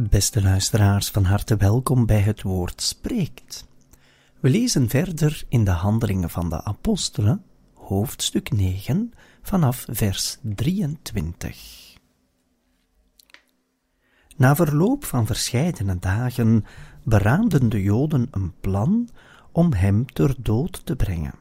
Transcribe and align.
Beste 0.00 0.42
luisteraars, 0.42 1.10
van 1.10 1.24
harte 1.24 1.56
welkom 1.56 2.06
bij 2.06 2.20
het 2.20 2.42
woord 2.42 2.82
spreekt. 2.82 3.66
We 4.40 4.48
lezen 4.48 4.88
verder 4.88 5.44
in 5.48 5.64
de 5.64 5.70
Handelingen 5.70 6.30
van 6.30 6.48
de 6.48 6.64
Apostelen, 6.64 7.44
hoofdstuk 7.74 8.50
9, 8.50 9.12
vanaf 9.42 9.84
vers 9.90 10.38
23. 10.42 11.96
Na 14.36 14.56
verloop 14.56 15.04
van 15.04 15.26
verscheidene 15.26 15.98
dagen 15.98 16.64
beraamden 17.02 17.68
de 17.68 17.82
Joden 17.82 18.28
een 18.30 18.52
plan 18.60 19.08
om 19.52 19.72
hem 19.72 20.06
ter 20.06 20.34
dood 20.38 20.86
te 20.86 20.96
brengen. 20.96 21.34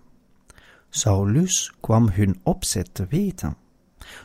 Saulus 0.90 1.74
kwam 1.80 2.10
hun 2.10 2.40
opzet 2.44 2.94
te 2.94 3.05
weten. 3.10 3.55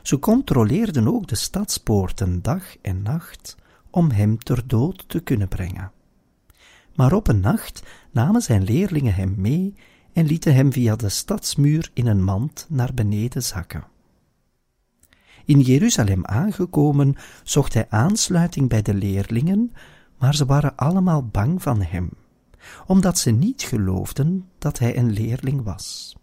Ze 0.02 0.18
controleerden 0.18 1.08
ook 1.08 1.28
de 1.28 1.36
stadspoorten 1.36 2.42
dag 2.42 2.76
en 2.82 3.02
nacht 3.02 3.60
om 3.92 4.10
hem 4.10 4.38
ter 4.38 4.66
dood 4.66 5.08
te 5.08 5.20
kunnen 5.20 5.48
brengen. 5.48 5.92
Maar 6.94 7.12
op 7.12 7.28
een 7.28 7.40
nacht 7.40 7.82
namen 8.10 8.42
zijn 8.42 8.62
leerlingen 8.62 9.14
hem 9.14 9.34
mee 9.36 9.74
en 10.12 10.26
lieten 10.26 10.54
hem 10.54 10.72
via 10.72 10.96
de 10.96 11.08
stadsmuur 11.08 11.90
in 11.94 12.06
een 12.06 12.24
mand 12.24 12.66
naar 12.68 12.94
beneden 12.94 13.42
zakken. 13.42 13.84
In 15.44 15.60
Jeruzalem 15.60 16.24
aangekomen 16.24 17.16
zocht 17.42 17.74
hij 17.74 17.86
aansluiting 17.88 18.68
bij 18.68 18.82
de 18.82 18.94
leerlingen, 18.94 19.72
maar 20.18 20.34
ze 20.34 20.46
waren 20.46 20.76
allemaal 20.76 21.26
bang 21.26 21.62
van 21.62 21.82
hem, 21.82 22.10
omdat 22.86 23.18
ze 23.18 23.30
niet 23.30 23.62
geloofden 23.62 24.48
dat 24.58 24.78
hij 24.78 24.96
een 24.96 25.12
leerling 25.12 25.62
was. 25.62 26.16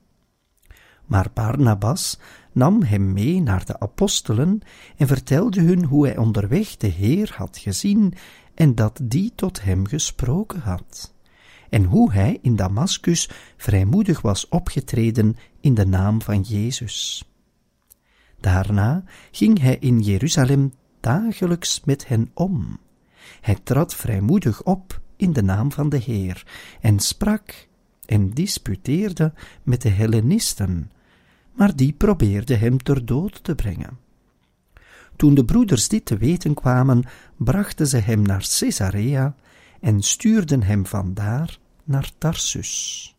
Maar 1.05 1.27
Barnabas 1.33 2.19
nam 2.51 2.81
hem 2.83 3.13
mee 3.13 3.41
naar 3.41 3.65
de 3.65 3.79
apostelen 3.79 4.61
en 4.97 5.07
vertelde 5.07 5.61
hun 5.61 5.85
hoe 5.85 6.05
hij 6.05 6.17
onderweg 6.17 6.77
de 6.77 6.87
Heer 6.87 7.33
had 7.35 7.57
gezien 7.57 8.13
en 8.53 8.75
dat 8.75 8.99
die 9.03 9.31
tot 9.35 9.63
hem 9.63 9.87
gesproken 9.87 10.59
had, 10.59 11.13
en 11.69 11.83
hoe 11.83 12.11
hij 12.11 12.39
in 12.41 12.55
Damaskus 12.55 13.29
vrijmoedig 13.57 14.21
was 14.21 14.47
opgetreden 14.47 15.35
in 15.59 15.73
de 15.73 15.85
naam 15.85 16.21
van 16.21 16.41
Jezus. 16.41 17.23
Daarna 18.39 19.03
ging 19.31 19.59
hij 19.59 19.77
in 19.79 19.99
Jeruzalem 19.99 20.73
dagelijks 20.99 21.81
met 21.85 22.07
hen 22.07 22.31
om. 22.33 22.79
Hij 23.41 23.57
trad 23.63 23.95
vrijmoedig 23.95 24.63
op 24.63 25.01
in 25.15 25.33
de 25.33 25.43
naam 25.43 25.71
van 25.71 25.89
de 25.89 25.97
Heer 25.97 26.45
en 26.81 26.99
sprak 26.99 27.67
en 28.05 28.29
disputeerde 28.29 29.33
met 29.63 29.81
de 29.81 29.89
Hellenisten, 29.89 30.91
maar 31.59 31.75
die 31.75 31.93
probeerden 31.93 32.59
hem 32.59 32.77
ter 32.77 33.05
dood 33.05 33.43
te 33.43 33.55
brengen. 33.55 33.99
Toen 35.15 35.33
de 35.33 35.45
broeders 35.45 35.87
dit 35.87 36.05
te 36.05 36.17
weten 36.17 36.53
kwamen, 36.53 37.03
brachten 37.37 37.87
ze 37.87 37.97
hem 37.97 38.21
naar 38.21 38.47
Caesarea 38.59 39.35
en 39.79 40.01
stuurden 40.01 40.63
hem 40.63 40.85
vandaar 40.85 41.57
naar 41.83 42.11
Tarsus. 42.17 43.15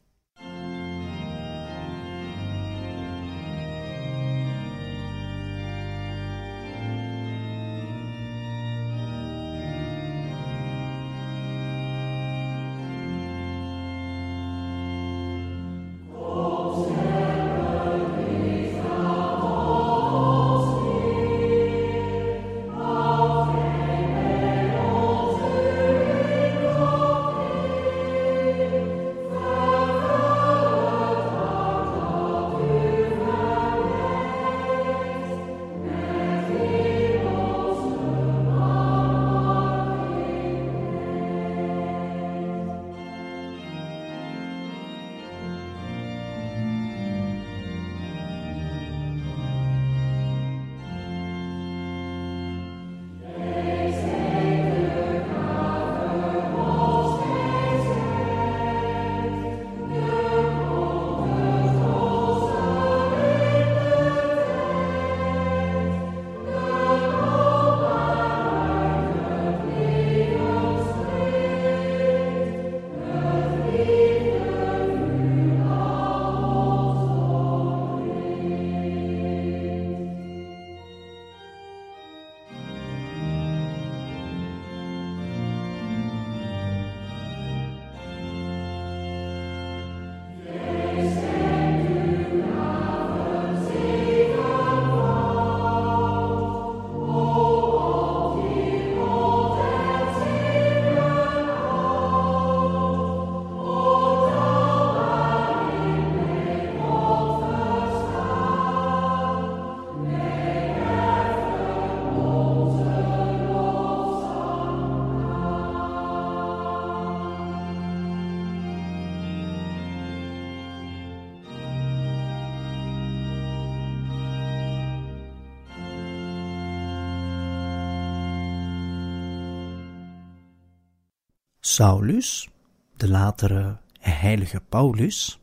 Saulus, 131.80 132.48
de 132.96 133.08
latere 133.08 133.78
heilige 134.00 134.60
Paulus, 134.68 135.40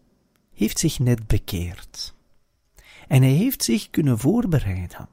heeft 0.54 0.80
zich 0.80 1.00
net 1.00 1.28
bekeerd. 1.28 2.14
En 3.08 3.22
hij 3.22 3.32
heeft 3.32 3.64
zich 3.64 3.90
kunnen 3.90 4.20
voorbereiden. 4.20 5.10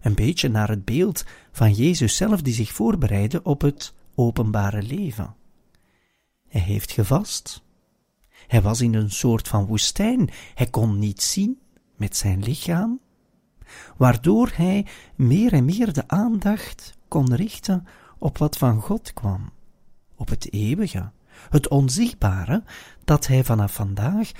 Een 0.00 0.14
beetje 0.14 0.48
naar 0.48 0.68
het 0.68 0.84
beeld 0.84 1.24
van 1.52 1.72
Jezus 1.72 2.16
zelf 2.16 2.42
die 2.42 2.54
zich 2.54 2.72
voorbereidde 2.72 3.42
op 3.42 3.60
het 3.60 3.94
openbare 4.14 4.82
leven. 4.82 5.34
Hij 6.48 6.60
heeft 6.60 6.92
gevast. 6.92 7.62
Hij 8.46 8.62
was 8.62 8.80
in 8.80 8.94
een 8.94 9.10
soort 9.10 9.48
van 9.48 9.66
woestijn. 9.66 10.30
Hij 10.54 10.66
kon 10.66 10.98
niet 10.98 11.22
zien 11.22 11.58
met 11.96 12.16
zijn 12.16 12.42
lichaam, 12.42 13.00
waardoor 13.96 14.50
hij 14.54 14.86
meer 15.14 15.52
en 15.52 15.64
meer 15.64 15.92
de 15.92 16.08
aandacht 16.08 16.94
kon 17.08 17.34
richten 17.34 17.86
op 18.18 18.38
wat 18.38 18.58
van 18.58 18.80
God 18.80 19.12
kwam 19.12 19.52
op 20.22 20.28
het 20.28 20.52
eeuwige, 20.52 21.10
het 21.50 21.68
onzichtbare, 21.68 22.62
dat 23.04 23.26
hij 23.26 23.44
vanaf 23.44 23.74
vandaag 23.74 24.30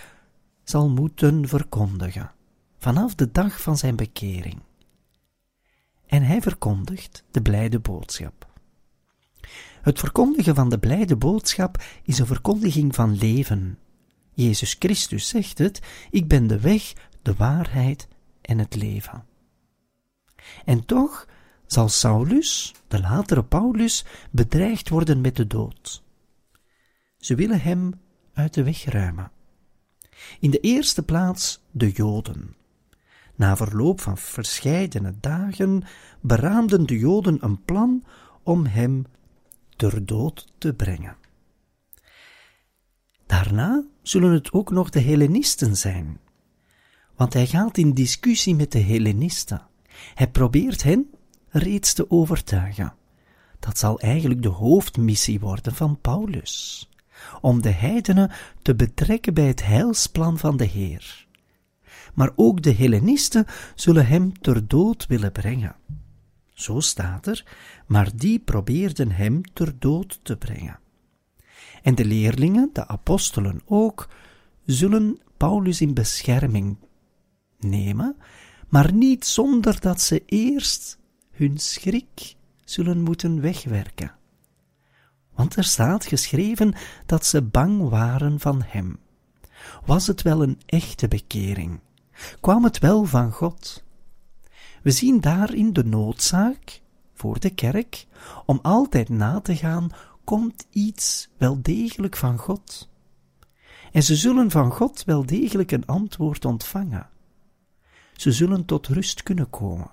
zal 0.64 0.90
moeten 0.90 1.48
verkondigen, 1.48 2.30
vanaf 2.78 3.14
de 3.14 3.32
dag 3.32 3.62
van 3.62 3.76
zijn 3.76 3.96
bekering. 3.96 4.60
en 6.06 6.22
hij 6.22 6.42
verkondigt 6.42 7.24
de 7.30 7.42
blijde 7.42 7.78
boodschap. 7.80 8.46
Het 9.82 9.98
verkondigen 9.98 10.54
van 10.54 10.68
de 10.68 10.78
blijde 10.78 11.16
boodschap 11.16 11.82
is 12.02 12.18
een 12.18 12.26
verkondiging 12.26 12.94
van 12.94 13.16
leven. 13.16 13.78
Jezus 14.32 14.76
Christus 14.78 15.28
zegt 15.28 15.58
het: 15.58 15.80
Ik 16.10 16.28
ben 16.28 16.46
de 16.46 16.60
weg, 16.60 16.92
de 17.22 17.34
waarheid 17.34 18.08
en 18.40 18.58
het 18.58 18.74
leven. 18.74 19.24
En 20.64 20.84
toch 20.84 21.26
zal 21.72 21.88
Saulus, 21.88 22.74
de 22.88 23.00
latere 23.00 23.44
Paulus, 23.44 24.04
bedreigd 24.30 24.88
worden 24.88 25.20
met 25.20 25.36
de 25.36 25.46
dood. 25.46 26.02
Ze 27.18 27.34
willen 27.34 27.60
hem 27.60 28.00
uit 28.32 28.54
de 28.54 28.62
weg 28.62 28.84
ruimen. 28.84 29.30
In 30.40 30.50
de 30.50 30.60
eerste 30.60 31.02
plaats 31.02 31.62
de 31.70 31.90
Joden. 31.90 32.56
Na 33.34 33.56
verloop 33.56 34.00
van 34.00 34.18
verscheidene 34.18 35.14
dagen 35.20 35.82
beraamden 36.20 36.86
de 36.86 36.98
Joden 36.98 37.44
een 37.44 37.64
plan 37.64 38.04
om 38.42 38.66
hem 38.66 39.06
ter 39.76 40.06
dood 40.06 40.52
te 40.58 40.74
brengen. 40.74 41.16
Daarna 43.26 43.84
zullen 44.02 44.32
het 44.32 44.52
ook 44.52 44.70
nog 44.70 44.90
de 44.90 45.00
Hellenisten 45.00 45.76
zijn, 45.76 46.18
want 47.16 47.32
hij 47.32 47.46
gaat 47.46 47.78
in 47.78 47.94
discussie 47.94 48.54
met 48.54 48.72
de 48.72 48.80
Hellenisten. 48.80 49.66
Hij 50.14 50.28
probeert 50.28 50.82
hen 50.82 51.10
reeds 51.52 51.92
te 51.92 52.10
overtuigen. 52.10 52.94
Dat 53.58 53.78
zal 53.78 54.00
eigenlijk 54.00 54.42
de 54.42 54.48
hoofdmissie 54.48 55.40
worden 55.40 55.74
van 55.74 55.98
Paulus, 56.00 56.88
om 57.40 57.62
de 57.62 57.70
heidenen 57.70 58.30
te 58.62 58.74
betrekken 58.74 59.34
bij 59.34 59.46
het 59.46 59.64
heilsplan 59.64 60.38
van 60.38 60.56
de 60.56 60.64
Heer. 60.64 61.26
Maar 62.14 62.30
ook 62.36 62.62
de 62.62 62.74
Hellenisten 62.74 63.46
zullen 63.74 64.06
hem 64.06 64.40
ter 64.40 64.68
dood 64.68 65.06
willen 65.06 65.32
brengen. 65.32 65.76
Zo 66.52 66.80
staat 66.80 67.26
er, 67.26 67.44
maar 67.86 68.16
die 68.16 68.38
probeerden 68.38 69.10
hem 69.10 69.40
ter 69.52 69.78
dood 69.78 70.20
te 70.22 70.36
brengen. 70.36 70.78
En 71.82 71.94
de 71.94 72.04
leerlingen, 72.04 72.70
de 72.72 72.86
apostelen 72.86 73.60
ook, 73.64 74.08
zullen 74.64 75.20
Paulus 75.36 75.80
in 75.80 75.94
bescherming 75.94 76.76
nemen, 77.58 78.16
maar 78.68 78.92
niet 78.92 79.26
zonder 79.26 79.80
dat 79.80 80.00
ze 80.00 80.22
eerst 80.26 80.98
hun 81.32 81.58
schrik 81.58 82.36
zullen 82.64 83.02
moeten 83.02 83.40
wegwerken. 83.40 84.14
Want 85.34 85.56
er 85.56 85.64
staat 85.64 86.04
geschreven 86.04 86.74
dat 87.06 87.26
ze 87.26 87.42
bang 87.42 87.88
waren 87.88 88.40
van 88.40 88.62
hem. 88.66 88.98
Was 89.84 90.06
het 90.06 90.22
wel 90.22 90.42
een 90.42 90.60
echte 90.66 91.08
bekering? 91.08 91.80
Kwam 92.40 92.64
het 92.64 92.78
wel 92.78 93.04
van 93.04 93.32
God? 93.32 93.84
We 94.82 94.90
zien 94.90 95.20
daarin 95.20 95.72
de 95.72 95.84
noodzaak 95.84 96.80
voor 97.14 97.40
de 97.40 97.50
kerk 97.50 98.06
om 98.46 98.58
altijd 98.62 99.08
na 99.08 99.40
te 99.40 99.56
gaan, 99.56 99.90
komt 100.24 100.66
iets 100.70 101.28
wel 101.36 101.62
degelijk 101.62 102.16
van 102.16 102.38
God? 102.38 102.88
En 103.92 104.02
ze 104.02 104.16
zullen 104.16 104.50
van 104.50 104.70
God 104.70 105.04
wel 105.04 105.26
degelijk 105.26 105.70
een 105.70 105.86
antwoord 105.86 106.44
ontvangen. 106.44 107.08
Ze 108.16 108.32
zullen 108.32 108.64
tot 108.64 108.86
rust 108.86 109.22
kunnen 109.22 109.50
komen. 109.50 109.90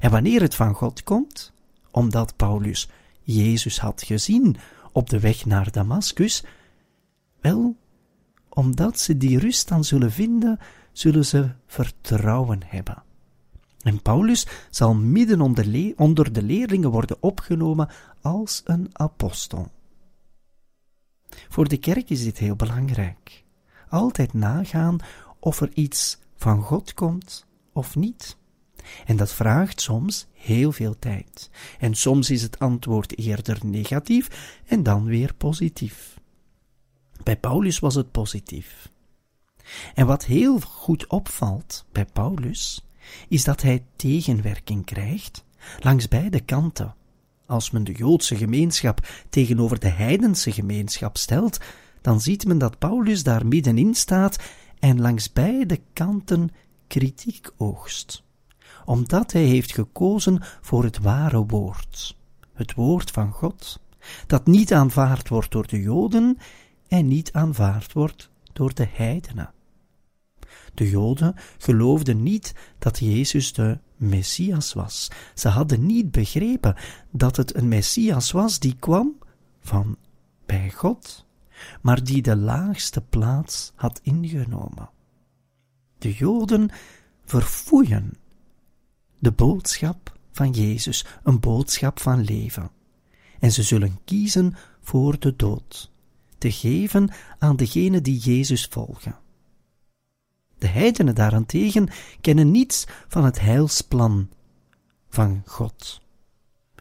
En 0.00 0.10
wanneer 0.10 0.40
het 0.40 0.54
van 0.54 0.74
God 0.74 1.02
komt, 1.02 1.52
omdat 1.90 2.36
Paulus 2.36 2.88
Jezus 3.22 3.78
had 3.78 4.02
gezien 4.02 4.56
op 4.92 5.10
de 5.10 5.20
weg 5.20 5.44
naar 5.44 5.72
Damaskus, 5.72 6.44
wel, 7.40 7.76
omdat 8.48 8.98
ze 9.00 9.16
die 9.16 9.38
rust 9.38 9.68
dan 9.68 9.84
zullen 9.84 10.12
vinden, 10.12 10.58
zullen 10.92 11.26
ze 11.26 11.50
vertrouwen 11.66 12.60
hebben. 12.66 13.02
En 13.82 14.02
Paulus 14.02 14.46
zal 14.70 14.94
midden 14.94 15.40
onder 15.96 16.32
de 16.32 16.42
leerlingen 16.42 16.90
worden 16.90 17.16
opgenomen 17.20 17.88
als 18.20 18.62
een 18.64 18.88
apostel. 18.92 19.70
Voor 21.48 21.68
de 21.68 21.76
kerk 21.76 22.10
is 22.10 22.24
dit 22.24 22.38
heel 22.38 22.56
belangrijk. 22.56 23.44
Altijd 23.88 24.32
nagaan 24.32 24.98
of 25.38 25.60
er 25.60 25.70
iets 25.74 26.18
van 26.36 26.62
God 26.62 26.94
komt 26.94 27.46
of 27.72 27.96
niet. 27.96 28.36
En 29.06 29.16
dat 29.16 29.32
vraagt 29.32 29.80
soms 29.80 30.26
heel 30.32 30.72
veel 30.72 30.98
tijd. 30.98 31.50
En 31.78 31.94
soms 31.94 32.30
is 32.30 32.42
het 32.42 32.58
antwoord 32.58 33.18
eerder 33.18 33.58
negatief 33.62 34.58
en 34.66 34.82
dan 34.82 35.04
weer 35.04 35.34
positief. 35.34 36.18
Bij 37.22 37.36
Paulus 37.36 37.78
was 37.78 37.94
het 37.94 38.10
positief. 38.10 38.92
En 39.94 40.06
wat 40.06 40.24
heel 40.24 40.60
goed 40.60 41.06
opvalt 41.06 41.84
bij 41.92 42.04
Paulus, 42.04 42.84
is 43.28 43.44
dat 43.44 43.62
hij 43.62 43.84
tegenwerking 43.96 44.84
krijgt 44.84 45.44
langs 45.78 46.08
beide 46.08 46.40
kanten. 46.40 46.94
Als 47.46 47.70
men 47.70 47.84
de 47.84 47.92
Joodse 47.92 48.36
gemeenschap 48.36 49.08
tegenover 49.28 49.78
de 49.78 49.88
heidense 49.88 50.52
gemeenschap 50.52 51.16
stelt, 51.16 51.58
dan 52.00 52.20
ziet 52.20 52.46
men 52.46 52.58
dat 52.58 52.78
Paulus 52.78 53.22
daar 53.22 53.46
middenin 53.46 53.94
staat 53.94 54.38
en 54.78 55.00
langs 55.00 55.32
beide 55.32 55.80
kanten 55.92 56.50
kritiek 56.86 57.50
oogst 57.56 58.24
omdat 58.84 59.32
hij 59.32 59.44
heeft 59.44 59.72
gekozen 59.72 60.38
voor 60.60 60.84
het 60.84 60.98
ware 60.98 61.46
woord, 61.46 62.16
het 62.52 62.74
woord 62.74 63.10
van 63.10 63.32
God, 63.32 63.80
dat 64.26 64.46
niet 64.46 64.72
aanvaard 64.72 65.28
wordt 65.28 65.50
door 65.50 65.66
de 65.66 65.80
Joden 65.80 66.38
en 66.88 67.06
niet 67.06 67.32
aanvaard 67.32 67.92
wordt 67.92 68.30
door 68.52 68.74
de 68.74 68.86
heidenen. 68.92 69.52
De 70.74 70.90
Joden 70.90 71.34
geloofden 71.58 72.22
niet 72.22 72.54
dat 72.78 72.98
Jezus 72.98 73.52
de 73.52 73.78
Messias 73.96 74.72
was. 74.72 75.10
Ze 75.34 75.48
hadden 75.48 75.86
niet 75.86 76.10
begrepen 76.10 76.76
dat 77.10 77.36
het 77.36 77.54
een 77.54 77.68
Messias 77.68 78.30
was 78.30 78.58
die 78.58 78.76
kwam 78.78 79.18
van 79.60 79.96
bij 80.46 80.70
God, 80.70 81.26
maar 81.82 82.04
die 82.04 82.22
de 82.22 82.36
laagste 82.36 83.00
plaats 83.00 83.72
had 83.74 84.00
ingenomen. 84.02 84.90
De 85.98 86.12
Joden 86.12 86.70
verfoeien 87.24 88.12
de 89.24 89.32
boodschap 89.32 90.16
van 90.32 90.50
Jezus, 90.50 91.04
een 91.22 91.40
boodschap 91.40 92.00
van 92.00 92.20
leven. 92.20 92.70
En 93.38 93.52
ze 93.52 93.62
zullen 93.62 93.98
kiezen 94.04 94.54
voor 94.80 95.18
de 95.18 95.36
dood, 95.36 95.90
te 96.38 96.52
geven 96.52 97.10
aan 97.38 97.56
degenen 97.56 98.02
die 98.02 98.18
Jezus 98.18 98.66
volgen. 98.70 99.18
De 100.58 100.66
heidenen 100.66 101.14
daarentegen 101.14 101.88
kennen 102.20 102.50
niets 102.50 102.86
van 103.08 103.24
het 103.24 103.40
heilsplan 103.40 104.28
van 105.08 105.42
God. 105.46 106.00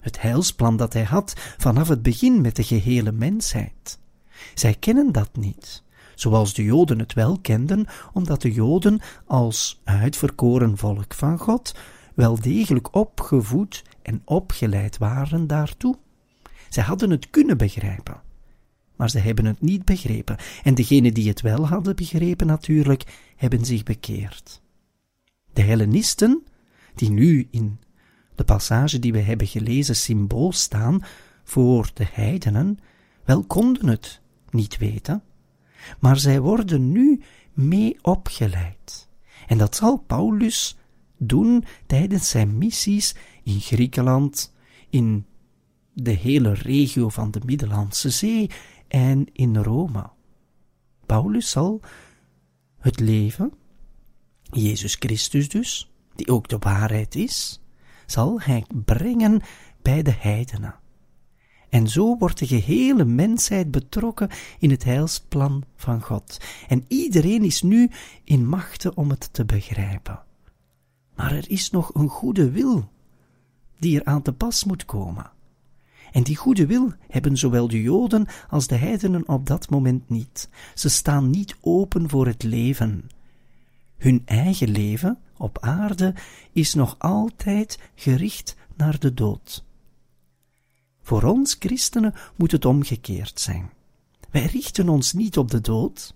Het 0.02 0.22
heilsplan 0.22 0.78
dat 0.78 0.94
hij 0.94 1.04
had 1.04 1.34
vanaf 1.58 1.88
het 1.88 2.02
begin 2.02 2.42
met 2.42 2.56
de 2.56 2.64
gehele 2.64 3.12
mensheid. 3.12 4.00
Zij 4.54 4.74
kennen 4.74 5.12
dat 5.12 5.36
niet, 5.36 5.84
zoals 6.16 6.54
de 6.54 6.64
Joden 6.64 7.00
het 7.00 7.14
wel 7.14 7.40
kenden, 7.40 7.88
omdat 8.14 8.42
de 8.42 8.52
Joden 8.52 9.02
als 9.26 9.82
uitverkoren 9.84 10.78
volk 10.78 11.14
van 11.14 11.38
God 11.38 11.74
wel 12.14 12.40
degelijk 12.40 12.96
opgevoed 12.96 13.84
en 14.02 14.22
opgeleid 14.26 14.98
waren 14.98 15.48
daartoe. 15.48 15.98
Zij 16.70 16.84
hadden 16.84 17.10
het 17.10 17.30
kunnen 17.30 17.58
begrijpen, 17.58 18.22
maar 18.96 19.10
ze 19.10 19.20
hebben 19.20 19.46
het 19.46 19.62
niet 19.62 19.86
begrepen, 19.86 20.38
en 20.64 20.76
degenen 20.76 21.14
die 21.14 21.28
het 21.28 21.42
wel 21.42 21.68
hadden 21.68 21.96
begrepen 21.96 22.48
natuurlijk, 22.48 23.32
hebben 23.36 23.66
zich 23.66 23.84
bekeerd. 23.84 24.62
De 25.54 25.62
Hellenisten, 25.62 26.44
die 26.96 27.10
nu 27.12 27.48
in 27.52 27.80
de 28.36 28.44
passage 28.44 29.00
die 29.00 29.12
we 29.12 29.20
hebben 29.20 29.48
gelezen 29.48 29.96
symbool 29.96 30.52
staan 30.52 31.04
voor 31.44 31.92
de 31.94 32.08
heidenen, 32.12 32.80
wel 33.24 33.44
konden 33.44 33.88
het 33.88 34.22
niet 34.50 34.78
weten, 34.78 35.24
maar 36.00 36.18
zij 36.18 36.40
worden 36.40 36.92
nu 36.92 37.22
mee 37.54 37.98
opgeleid. 38.02 39.08
En 39.48 39.58
dat 39.58 39.76
zal 39.76 39.98
Paulus 39.98 40.78
doen 41.18 41.64
tijdens 41.86 42.30
zijn 42.30 42.58
missies 42.58 43.16
in 43.44 43.60
Griekenland, 43.60 44.54
in 44.90 45.26
de 45.94 46.12
hele 46.12 46.54
regio 46.54 47.10
van 47.10 47.32
de 47.32 47.42
Middellandse 47.46 48.10
Zee 48.10 48.50
en 48.88 49.26
in 49.34 49.58
Rome. 49.58 50.10
Paulus 51.06 51.50
zal 51.50 51.82
het 52.80 53.00
leven, 53.00 53.54
Jezus 54.42 54.96
Christus 54.96 55.50
dus, 55.50 55.92
die 56.16 56.28
ook 56.28 56.48
de 56.48 56.58
waarheid 56.60 57.16
is, 57.16 57.62
zal 58.06 58.42
hij 58.42 58.66
brengen 58.86 59.42
bij 59.82 60.02
de 60.02 60.14
heidenen. 60.20 60.76
En 61.70 61.88
zo 61.88 62.18
wordt 62.18 62.40
de 62.40 62.48
gehele 62.48 63.06
mensheid 63.06 63.72
betrokken 63.72 64.30
in 64.60 64.70
het 64.70 64.84
heilsplan 64.84 65.64
van 65.76 66.02
God. 66.02 66.38
En 66.68 66.86
iedereen 66.88 67.44
is 67.44 67.62
nu 67.62 67.90
in 68.24 68.48
machte 68.48 68.96
om 68.96 69.10
het 69.10 69.34
te 69.34 69.46
begrijpen. 69.46 70.24
Maar 71.16 71.32
er 71.32 71.50
is 71.50 71.70
nog 71.70 71.94
een 71.94 72.10
goede 72.10 72.52
wil 72.52 72.92
die 73.80 74.00
er 74.00 74.06
aan 74.06 74.22
te 74.22 74.34
pas 74.34 74.64
moet 74.64 74.86
komen. 74.86 75.32
En 76.12 76.24
die 76.24 76.36
goede 76.36 76.66
wil 76.66 76.94
hebben 77.08 77.38
zowel 77.38 77.68
de 77.68 77.82
Joden 77.82 78.28
als 78.50 78.68
de 78.68 78.76
heidenen 78.76 79.28
op 79.28 79.48
dat 79.48 79.70
moment 79.70 80.10
niet. 80.10 80.50
Ze 80.74 80.90
staan 80.90 81.30
niet 81.30 81.56
open 81.62 82.10
voor 82.10 82.28
het 82.28 82.44
leven. 82.44 83.10
Hun 83.98 84.22
eigen 84.26 84.70
leven 84.70 85.18
op 85.38 85.58
aarde 85.60 86.16
is 86.52 86.74
nog 86.74 86.96
altijd 87.00 87.80
gericht 87.96 88.56
naar 88.76 89.00
de 89.00 89.14
dood. 89.14 89.64
Voor 91.02 91.24
ons 91.24 91.56
christenen 91.60 92.14
moet 92.36 92.52
het 92.52 92.66
omgekeerd 92.66 93.40
zijn. 93.40 93.70
Wij 94.32 94.46
richten 94.46 94.90
ons 94.90 95.14
niet 95.14 95.38
op 95.38 95.52
de 95.52 95.62
dood, 95.62 96.16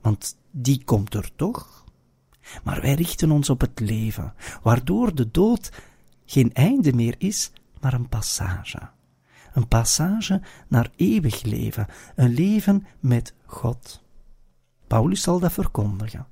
want 0.00 0.36
die 0.50 0.84
komt 0.84 1.14
er 1.14 1.30
toch, 1.36 1.84
maar 2.64 2.80
wij 2.80 2.94
richten 2.94 3.30
ons 3.30 3.50
op 3.50 3.60
het 3.60 3.80
leven, 3.80 4.34
waardoor 4.62 5.14
de 5.14 5.30
dood 5.30 5.72
geen 6.26 6.52
einde 6.52 6.92
meer 6.92 7.14
is, 7.18 7.50
maar 7.80 7.92
een 7.92 8.08
passage. 8.08 8.88
Een 9.52 9.68
passage 9.68 10.42
naar 10.68 10.90
eeuwig 10.96 11.42
leven, 11.42 11.86
een 12.14 12.34
leven 12.34 12.86
met 13.00 13.34
God. 13.46 14.02
Paulus 14.86 15.22
zal 15.22 15.38
dat 15.38 15.52
verkondigen. 15.52 16.26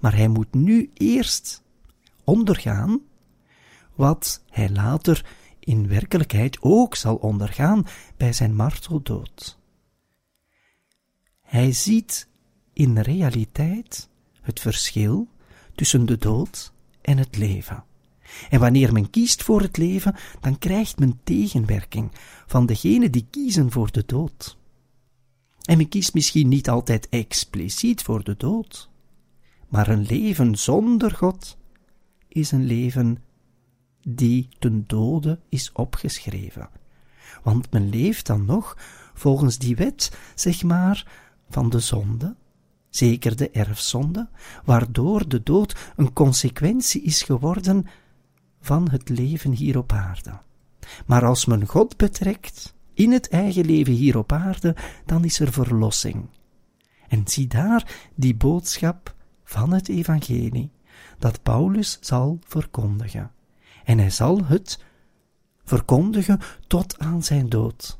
Maar 0.00 0.14
hij 0.14 0.28
moet 0.28 0.54
nu 0.54 0.90
eerst 0.94 1.62
ondergaan 2.24 3.00
wat 3.94 4.42
hij 4.50 4.70
later 4.70 5.24
in 5.58 5.88
werkelijkheid 5.88 6.58
ook 6.60 6.94
zal 6.94 7.16
ondergaan 7.16 7.86
bij 8.16 8.32
zijn 8.32 8.54
marteldood. 8.54 9.58
Hij 11.42 11.72
ziet 11.72 12.28
in 12.72 12.98
realiteit 12.98 14.08
het 14.40 14.60
verschil 14.60 15.28
tussen 15.76 16.06
de 16.06 16.18
dood 16.18 16.72
en 17.00 17.18
het 17.18 17.36
leven. 17.36 17.84
En 18.50 18.60
wanneer 18.60 18.92
men 18.92 19.10
kiest 19.10 19.42
voor 19.42 19.60
het 19.60 19.76
leven, 19.76 20.14
dan 20.40 20.58
krijgt 20.58 20.98
men 20.98 21.20
tegenwerking 21.24 22.10
van 22.46 22.66
degenen 22.66 23.12
die 23.12 23.26
kiezen 23.30 23.70
voor 23.70 23.92
de 23.92 24.02
dood. 24.06 24.56
En 25.62 25.76
men 25.76 25.88
kiest 25.88 26.14
misschien 26.14 26.48
niet 26.48 26.68
altijd 26.68 27.08
expliciet 27.08 28.02
voor 28.02 28.24
de 28.24 28.34
dood, 28.36 28.88
maar 29.68 29.88
een 29.88 30.06
leven 30.06 30.56
zonder 30.56 31.10
God 31.10 31.56
is 32.28 32.52
een 32.52 32.64
leven 32.64 33.22
die 34.08 34.48
ten 34.58 34.84
dode 34.86 35.38
is 35.48 35.72
opgeschreven. 35.72 36.68
Want 37.42 37.70
men 37.70 37.88
leeft 37.88 38.26
dan 38.26 38.44
nog 38.44 38.76
volgens 39.14 39.58
die 39.58 39.76
wet, 39.76 40.18
zeg 40.34 40.62
maar, 40.62 41.06
van 41.50 41.70
de 41.70 41.80
zonde, 41.80 42.34
zeker 42.96 43.36
de 43.36 43.50
erfzonde, 43.50 44.28
waardoor 44.64 45.28
de 45.28 45.42
dood 45.42 45.92
een 45.96 46.12
consequentie 46.12 47.02
is 47.02 47.22
geworden 47.22 47.86
van 48.60 48.90
het 48.90 49.08
leven 49.08 49.52
hier 49.52 49.78
op 49.78 49.92
aarde. 49.92 50.38
Maar 51.06 51.24
als 51.24 51.44
men 51.44 51.66
God 51.66 51.96
betrekt 51.96 52.74
in 52.92 53.12
het 53.12 53.28
eigen 53.28 53.64
leven 53.64 53.92
hier 53.92 54.18
op 54.18 54.32
aarde, 54.32 54.76
dan 55.04 55.24
is 55.24 55.40
er 55.40 55.52
verlossing. 55.52 56.26
En 57.08 57.22
zie 57.24 57.46
daar 57.46 58.08
die 58.14 58.34
boodschap 58.34 59.14
van 59.44 59.72
het 59.72 59.88
evangelie, 59.88 60.70
dat 61.18 61.42
Paulus 61.42 61.98
zal 62.00 62.38
verkondigen. 62.46 63.30
En 63.84 63.98
hij 63.98 64.10
zal 64.10 64.44
het 64.44 64.84
verkondigen 65.64 66.40
tot 66.66 66.98
aan 66.98 67.22
zijn 67.22 67.48
dood. 67.48 67.98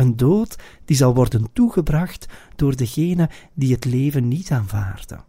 Een 0.00 0.16
dood 0.16 0.56
die 0.84 0.96
zal 0.96 1.14
worden 1.14 1.52
toegebracht 1.52 2.26
door 2.56 2.76
degene 2.76 3.30
die 3.54 3.72
het 3.72 3.84
leven 3.84 4.28
niet 4.28 4.50
aanvaarden. 4.50 5.24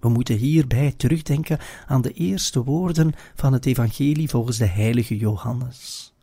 We 0.00 0.08
moeten 0.08 0.36
hierbij 0.36 0.92
terugdenken 0.92 1.58
aan 1.86 2.02
de 2.02 2.12
eerste 2.12 2.64
woorden 2.64 3.12
van 3.34 3.52
het 3.52 3.66
Evangelie 3.66 4.28
volgens 4.28 4.56
de 4.58 4.66
heilige 4.66 5.16
Johannes. 5.16 6.14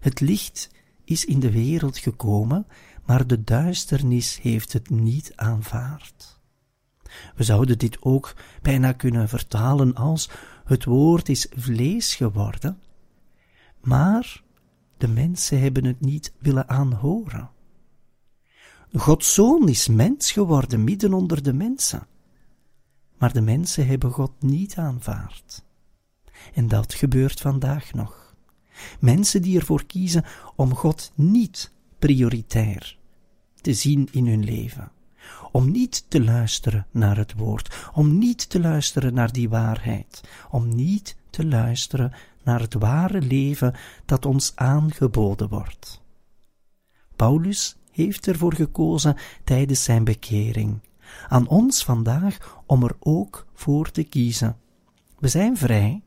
Het 0.00 0.20
licht 0.20 0.70
is 1.04 1.24
in 1.24 1.40
de 1.40 1.50
wereld 1.50 1.98
gekomen, 1.98 2.66
maar 3.04 3.26
de 3.26 3.44
duisternis 3.44 4.40
heeft 4.42 4.72
het 4.72 4.90
niet 4.90 5.32
aanvaard. 5.36 6.40
We 7.36 7.44
zouden 7.44 7.78
dit 7.78 7.96
ook 8.00 8.34
bijna 8.62 8.92
kunnen 8.92 9.28
vertalen 9.28 9.94
als 9.94 10.30
het 10.64 10.84
woord 10.84 11.28
is 11.28 11.46
vlees 11.56 12.14
geworden, 12.14 12.78
maar 13.80 14.43
de 14.96 15.08
mensen 15.08 15.60
hebben 15.60 15.84
het 15.84 16.00
niet 16.00 16.32
willen 16.38 16.68
aanhoren. 16.68 17.50
Gods 18.92 19.34
zoon 19.34 19.68
is 19.68 19.88
mens 19.88 20.32
geworden 20.32 20.84
midden 20.84 21.12
onder 21.12 21.42
de 21.42 21.52
mensen, 21.52 22.06
maar 23.18 23.32
de 23.32 23.40
mensen 23.40 23.86
hebben 23.86 24.10
God 24.10 24.32
niet 24.38 24.76
aanvaard. 24.76 25.64
En 26.54 26.68
dat 26.68 26.94
gebeurt 26.94 27.40
vandaag 27.40 27.92
nog. 27.92 28.34
Mensen 29.00 29.42
die 29.42 29.58
ervoor 29.58 29.84
kiezen 29.84 30.24
om 30.56 30.74
God 30.74 31.12
niet 31.14 31.72
prioritair 31.98 32.98
te 33.60 33.74
zien 33.74 34.08
in 34.12 34.26
hun 34.26 34.44
leven. 34.44 34.92
Om 35.52 35.70
niet 35.70 36.04
te 36.08 36.24
luisteren 36.24 36.86
naar 36.90 37.16
het 37.16 37.34
woord, 37.34 37.88
om 37.92 38.18
niet 38.18 38.48
te 38.48 38.60
luisteren 38.60 39.14
naar 39.14 39.32
die 39.32 39.48
waarheid, 39.48 40.20
om 40.50 40.74
niet 40.74 41.16
te 41.30 41.46
luisteren 41.46 42.12
naar 42.44 42.60
het 42.60 42.74
ware 42.74 43.20
leven 43.20 43.74
dat 44.04 44.26
ons 44.26 44.52
aangeboden 44.54 45.48
wordt. 45.48 46.02
Paulus 47.16 47.76
heeft 47.90 48.26
ervoor 48.26 48.54
gekozen 48.54 49.16
tijdens 49.44 49.84
zijn 49.84 50.04
bekering. 50.04 50.80
Aan 51.28 51.48
ons 51.48 51.84
vandaag 51.84 52.62
om 52.66 52.82
er 52.82 52.96
ook 52.98 53.46
voor 53.54 53.90
te 53.90 54.02
kiezen. 54.02 54.56
We 55.18 55.28
zijn 55.28 55.56
vrij, 55.56 56.02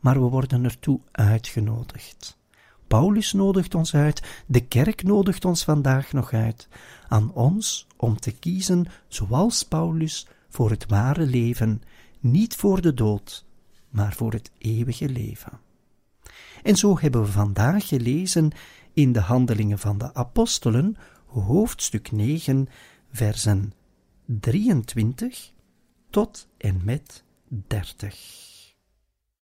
maar 0.00 0.22
we 0.22 0.28
worden 0.28 0.64
ertoe 0.64 1.00
uitgenodigd. 1.10 2.38
Paulus 2.86 3.32
nodigt 3.32 3.74
ons 3.74 3.94
uit, 3.94 4.22
de 4.46 4.60
kerk 4.60 5.02
nodigt 5.02 5.44
ons 5.44 5.64
vandaag 5.64 6.12
nog 6.12 6.32
uit, 6.32 6.68
aan 7.08 7.32
ons 7.32 7.86
om 7.96 8.16
te 8.16 8.32
kiezen, 8.32 8.86
zoals 9.08 9.62
Paulus, 9.62 10.26
voor 10.48 10.70
het 10.70 10.86
ware 10.88 11.26
leven, 11.26 11.82
niet 12.20 12.56
voor 12.56 12.80
de 12.80 12.94
dood, 12.94 13.44
maar 13.94 14.12
voor 14.12 14.32
het 14.32 14.50
eeuwige 14.58 15.08
leven. 15.08 15.60
En 16.62 16.76
zo 16.76 16.98
hebben 16.98 17.22
we 17.22 17.30
vandaag 17.30 17.88
gelezen 17.88 18.50
in 18.92 19.12
de 19.12 19.20
Handelingen 19.20 19.78
van 19.78 19.98
de 19.98 20.14
Apostelen, 20.14 20.96
hoofdstuk 21.26 22.12
9, 22.12 22.68
versen 23.10 23.72
23 24.24 25.52
tot 26.10 26.48
en 26.56 26.80
met 26.84 27.24
30. 27.48 28.53